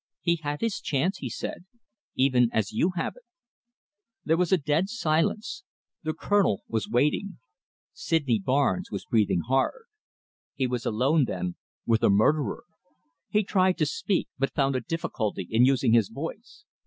"He 0.21 0.37
had 0.41 0.61
his 0.61 0.79
chance," 0.81 1.17
he 1.19 1.29
said, 1.29 1.65
"even 2.15 2.49
as 2.51 2.71
you 2.71 2.93
have 2.95 3.13
it." 3.15 3.21
There 4.25 4.35
was 4.35 4.51
a 4.51 4.57
dead 4.57 4.89
silence. 4.89 5.63
The 6.01 6.15
Colonel 6.15 6.63
was 6.67 6.89
waiting. 6.89 7.37
Sydney 7.93 8.39
Barnes 8.39 8.89
was 8.89 9.05
breathing 9.05 9.41
hard. 9.41 9.83
He 10.55 10.65
was 10.65 10.87
alone, 10.87 11.25
then, 11.25 11.55
with 11.85 12.01
a 12.01 12.09
murderer. 12.09 12.63
He 13.29 13.43
tried 13.43 13.77
to 13.77 13.85
speak, 13.85 14.27
but 14.39 14.55
found 14.55 14.75
a 14.75 14.81
difficulty 14.81 15.45
in 15.51 15.65
using 15.65 15.93
his 15.93 16.09
voice. 16.09 16.63